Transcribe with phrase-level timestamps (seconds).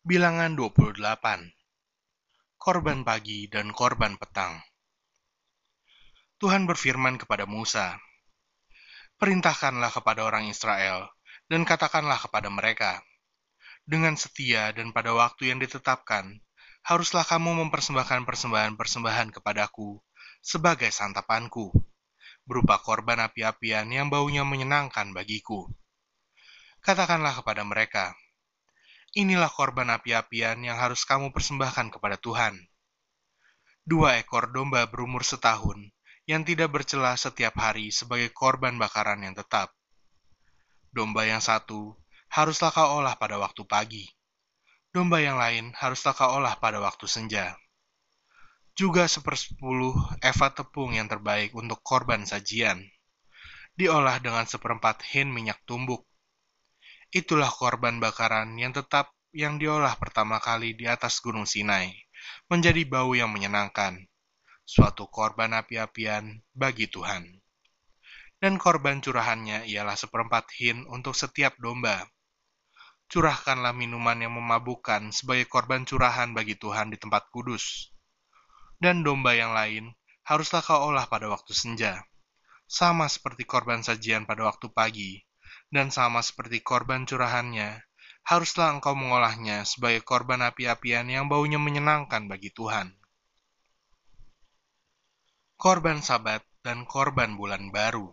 [0.00, 0.96] Bilangan 28
[2.56, 4.56] Korban pagi dan korban petang
[6.40, 8.00] Tuhan berfirman kepada Musa,
[9.20, 11.04] Perintahkanlah kepada orang Israel,
[11.52, 13.04] dan katakanlah kepada mereka,
[13.84, 16.40] Dengan setia dan pada waktu yang ditetapkan,
[16.80, 20.00] haruslah kamu mempersembahkan persembahan-persembahan kepadaku
[20.40, 21.76] sebagai santapanku,
[22.48, 25.68] berupa korban api-apian yang baunya menyenangkan bagiku.
[26.80, 28.16] Katakanlah kepada mereka,
[29.10, 32.54] Inilah korban api-apian yang harus kamu persembahkan kepada Tuhan.
[33.82, 35.82] Dua ekor domba berumur setahun
[36.30, 39.74] yang tidak bercela setiap hari sebagai korban bakaran yang tetap.
[40.94, 41.98] Domba yang satu
[42.30, 44.06] haruslah kau olah pada waktu pagi.
[44.94, 47.58] Domba yang lain haruslah kau olah pada waktu senja.
[48.78, 52.78] Juga sepersepuluh eva tepung yang terbaik untuk korban sajian.
[53.74, 56.06] Diolah dengan seperempat hin minyak tumbuk
[57.10, 61.90] Itulah korban bakaran yang tetap yang diolah pertama kali di atas Gunung Sinai,
[62.46, 64.06] menjadi bau yang menyenangkan,
[64.62, 67.42] suatu korban api-apian bagi Tuhan.
[68.38, 72.06] Dan korban curahannya ialah seperempat hin untuk setiap domba.
[73.10, 77.90] Curahkanlah minuman yang memabukkan sebagai korban curahan bagi Tuhan di tempat kudus.
[78.78, 79.90] Dan domba yang lain
[80.22, 82.06] haruslah kau olah pada waktu senja,
[82.70, 85.18] sama seperti korban sajian pada waktu pagi,
[85.70, 87.78] dan sama seperti korban curahannya,
[88.26, 92.90] haruslah engkau mengolahnya sebagai korban api-apian yang baunya menyenangkan bagi Tuhan.
[95.54, 98.10] Korban Sabat dan korban bulan baru.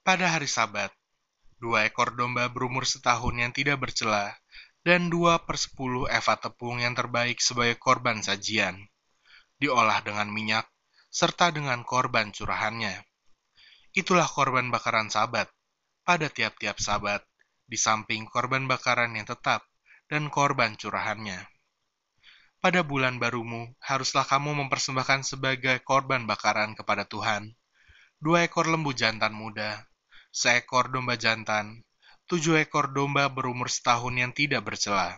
[0.00, 0.94] Pada hari Sabat,
[1.60, 4.32] dua ekor domba berumur setahun yang tidak bercela
[4.86, 8.86] dan dua per sepuluh eva tepung yang terbaik sebagai korban sajian,
[9.58, 10.64] diolah dengan minyak
[11.10, 13.05] serta dengan korban curahannya
[13.96, 15.48] Itulah korban bakaran sabat
[16.04, 17.24] pada tiap-tiap sabat,
[17.64, 19.64] di samping korban bakaran yang tetap
[20.12, 21.40] dan korban curahannya.
[22.60, 27.56] Pada bulan barumu, haruslah kamu mempersembahkan sebagai korban bakaran kepada Tuhan,
[28.20, 29.88] dua ekor lembu jantan muda,
[30.28, 31.80] seekor domba jantan,
[32.28, 35.16] tujuh ekor domba berumur setahun yang tidak bercela,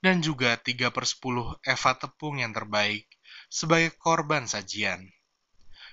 [0.00, 3.04] dan juga tiga per sepuluh eva tepung yang terbaik
[3.52, 5.04] sebagai korban sajian.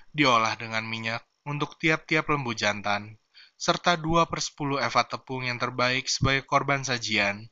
[0.08, 3.20] Diolah dengan minyak untuk tiap-tiap lembu jantan,
[3.54, 7.48] serta dua per sepuluh eva tepung yang terbaik sebagai korban sajian,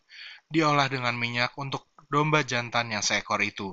[0.49, 3.73] diolah dengan minyak untuk domba jantan yang seekor itu,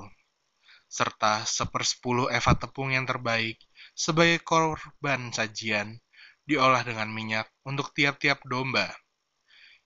[0.88, 3.60] serta sepersepuluh eva tepung yang terbaik
[3.92, 6.00] sebagai korban sajian,
[6.48, 8.88] diolah dengan minyak untuk tiap-tiap domba.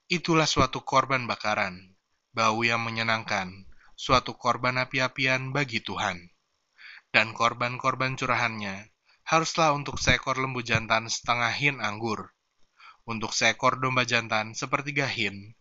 [0.06, 1.98] Itulah suatu korban bakaran,
[2.30, 3.50] bau yang menyenangkan,
[3.98, 6.30] suatu korban api-apian bagi Tuhan.
[7.14, 8.93] Dan korban-korban curahannya
[9.24, 12.28] haruslah untuk seekor lembu jantan setengah hin anggur,
[13.08, 15.56] untuk seekor domba jantan sepertiga hin,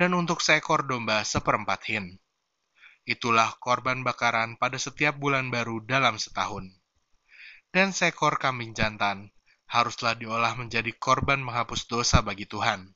[0.00, 2.16] dan untuk seekor domba seperempat hin.
[3.04, 6.72] Itulah korban bakaran pada setiap bulan baru dalam setahun.
[7.72, 9.28] Dan seekor kambing jantan
[9.68, 12.92] haruslah diolah menjadi korban menghapus dosa bagi Tuhan,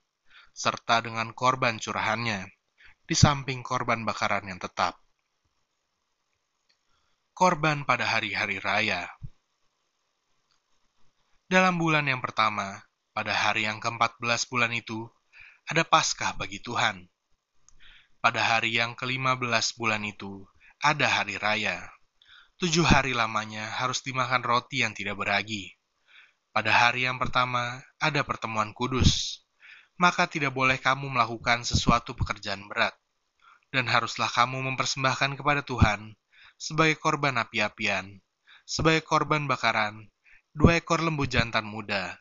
[0.56, 2.48] serta dengan korban curahannya,
[3.04, 4.97] di samping korban bakaran yang tetap.
[7.37, 9.09] Korban pada hari-hari raya
[11.46, 12.82] dalam bulan yang pertama,
[13.14, 15.06] pada hari yang ke-14 bulan itu,
[15.70, 17.06] ada Paskah bagi Tuhan.
[18.18, 20.42] Pada hari yang ke-15 bulan itu,
[20.82, 21.86] ada hari raya.
[22.58, 25.70] Tujuh hari lamanya harus dimakan roti yang tidak beragi.
[26.50, 29.42] Pada hari yang pertama, ada pertemuan kudus.
[30.02, 32.98] Maka tidak boleh kamu melakukan sesuatu pekerjaan berat.
[33.70, 36.18] Dan haruslah kamu mempersembahkan kepada Tuhan
[36.58, 38.18] sebagai korban api-apian,
[38.66, 40.08] sebagai korban bakaran,
[40.56, 42.16] dua ekor lembu jantan muda,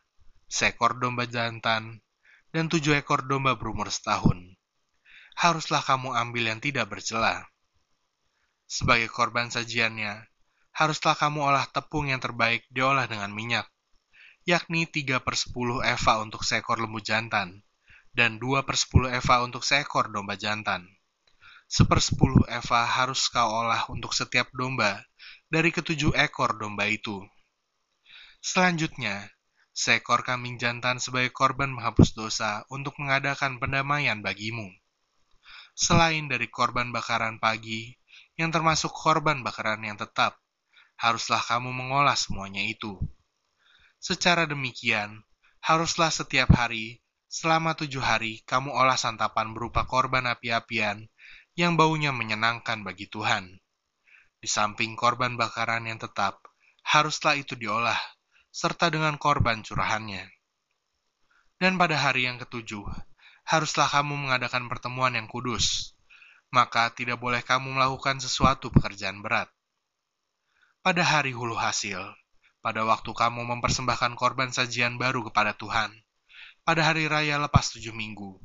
[0.51, 2.03] seekor domba jantan,
[2.51, 4.59] dan tujuh ekor domba berumur setahun.
[5.39, 7.47] Haruslah kamu ambil yang tidak bercela.
[8.67, 10.27] Sebagai korban sajiannya,
[10.75, 13.71] haruslah kamu olah tepung yang terbaik diolah dengan minyak,
[14.43, 17.63] yakni tiga per sepuluh eva untuk seekor lembu jantan,
[18.11, 20.83] dan dua per sepuluh eva untuk seekor domba jantan.
[21.71, 25.01] Sepersepuluh eva harus kau olah untuk setiap domba
[25.47, 27.23] dari ketujuh ekor domba itu.
[28.45, 29.33] Selanjutnya,
[29.73, 34.69] seekor kambing jantan sebagai korban menghapus dosa untuk mengadakan pendamaian bagimu.
[35.73, 37.97] Selain dari korban bakaran pagi,
[38.37, 40.37] yang termasuk korban bakaran yang tetap,
[41.01, 43.01] haruslah kamu mengolah semuanya itu.
[43.97, 45.25] Secara demikian,
[45.65, 51.09] haruslah setiap hari, selama tujuh hari, kamu olah santapan berupa korban api-apian
[51.57, 53.57] yang baunya menyenangkan bagi Tuhan.
[54.37, 56.45] Di samping korban bakaran yang tetap,
[56.85, 57.97] haruslah itu diolah
[58.55, 60.31] serta dengan korban curahannya.
[61.59, 62.87] Dan pada hari yang ketujuh,
[63.51, 65.91] haruslah kamu mengadakan pertemuan yang kudus,
[66.55, 69.51] maka tidak boleh kamu melakukan sesuatu pekerjaan berat.
[70.79, 71.99] Pada hari hulu hasil,
[72.63, 75.91] pada waktu kamu mempersembahkan korban sajian baru kepada Tuhan,
[76.63, 78.39] pada hari raya lepas tujuh minggu,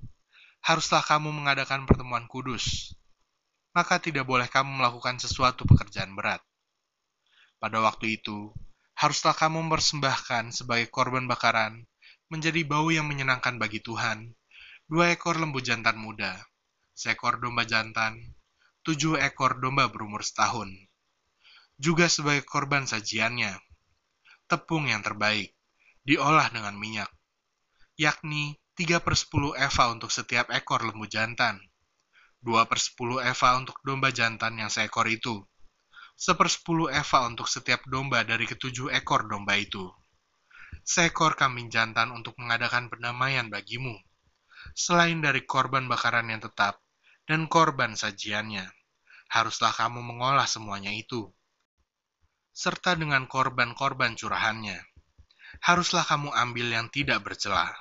[0.66, 2.98] haruslah kamu mengadakan pertemuan kudus,
[3.70, 6.42] maka tidak boleh kamu melakukan sesuatu pekerjaan berat.
[7.62, 8.50] Pada waktu itu,
[9.00, 11.88] haruslah kamu mempersembahkan sebagai korban bakaran
[12.28, 14.36] menjadi bau yang menyenangkan bagi Tuhan,
[14.84, 16.36] dua ekor lembu jantan muda,
[16.92, 18.20] seekor domba jantan,
[18.84, 20.68] tujuh ekor domba berumur setahun.
[21.80, 23.56] Juga sebagai korban sajiannya,
[24.44, 25.56] tepung yang terbaik,
[26.04, 27.08] diolah dengan minyak,
[27.96, 31.56] yakni 3 per 10 eva untuk setiap ekor lembu jantan,
[32.44, 35.40] 2 per 10 eva untuk domba jantan yang seekor itu,
[36.20, 39.88] sepersepuluh eva untuk setiap domba dari ketujuh ekor domba itu.
[40.84, 43.96] Seekor kambing jantan untuk mengadakan pendamaian bagimu,
[44.76, 46.76] selain dari korban bakaran yang tetap
[47.24, 48.68] dan korban sajiannya.
[49.32, 51.32] Haruslah kamu mengolah semuanya itu,
[52.52, 54.76] serta dengan korban-korban curahannya.
[55.64, 57.72] Haruslah kamu ambil yang tidak bercelah